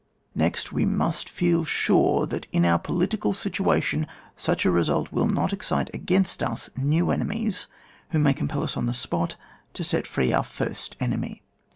Next, 0.33 0.71
we 0.73 0.83
must 0.83 1.29
feel 1.29 1.63
sure 1.63 2.25
that 2.25 2.47
in 2.51 2.65
our 2.65 2.79
political 2.79 3.33
situation, 3.33 4.07
such 4.35 4.65
a 4.65 4.71
result 4.71 5.11
will 5.11 5.27
not 5.27 5.53
excite 5.53 5.91
against 5.93 6.41
us 6.41 6.71
new 6.75 7.11
enemies, 7.11 7.67
who 8.09 8.17
may 8.17 8.33
compel 8.33 8.63
us 8.63 8.75
on 8.75 8.87
the 8.87 8.95
spot 8.95 9.35
to 9.75 9.83
set 9.83 10.07
free 10.07 10.33
our 10.33 10.43
first 10.43 10.95
enemy. 10.99 11.43